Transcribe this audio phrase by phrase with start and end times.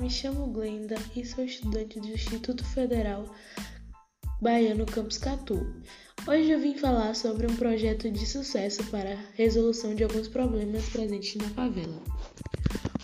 [0.00, 3.24] me chamo Glenda e sou estudante do Instituto Federal
[4.40, 5.74] Baiano Campus Catu.
[6.24, 10.88] Hoje eu vim falar sobre um projeto de sucesso para a resolução de alguns problemas
[10.90, 12.00] presentes na favela.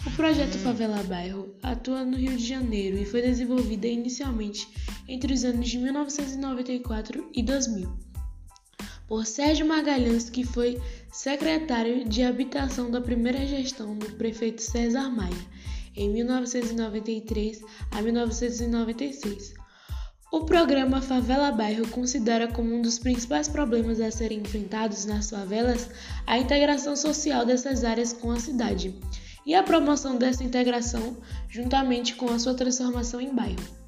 [0.07, 4.69] O projeto Favela Bairro atua no Rio de Janeiro e foi desenvolvido inicialmente
[5.09, 8.05] entre os anos de 1994 e 2000
[9.09, 10.81] por Sérgio Magalhães, que foi
[11.13, 15.35] secretário de Habitação da primeira gestão do prefeito César Maia,
[15.97, 19.55] em 1993 a 1996.
[20.33, 25.89] O programa Favela Bairro considera como um dos principais problemas a serem enfrentados nas favelas
[26.27, 28.99] a integração social dessas áreas com a cidade
[29.47, 31.17] e a promoção dessa integração
[31.49, 33.85] juntamente com a sua transformação em bairro.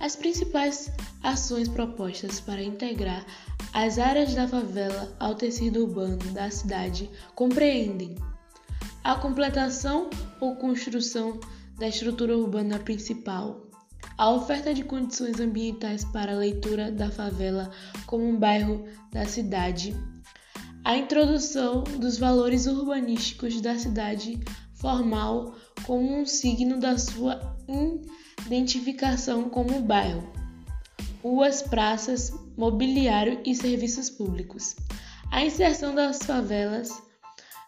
[0.00, 0.90] As principais
[1.22, 3.24] ações propostas para integrar
[3.72, 8.16] as áreas da favela ao tecido urbano da cidade compreendem
[9.04, 10.10] a completação
[10.44, 11.40] ou construção
[11.78, 13.68] da estrutura urbana principal,
[14.16, 17.70] a oferta de condições ambientais para a leitura da favela
[18.06, 19.96] como um bairro da cidade,
[20.84, 24.38] a introdução dos valores urbanísticos da cidade
[24.74, 27.56] formal como um signo da sua
[28.46, 30.30] identificação como bairro,
[31.22, 34.76] ruas, praças, mobiliário e serviços públicos.
[35.30, 37.02] A inserção das favelas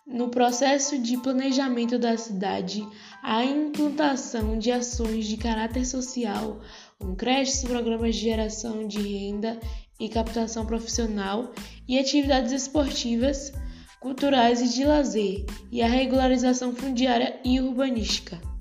[0.06, 2.86] no processo de planejamento da cidade,
[3.22, 6.60] a implantação de ações de caráter social,
[6.98, 9.58] com créditos, programas de geração de renda
[9.98, 11.52] e captação profissional
[11.88, 13.52] e atividades esportivas,
[14.00, 18.55] culturais e de lazer, e a regularização fundiária e urbanística.